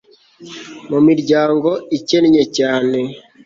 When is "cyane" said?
2.57-2.99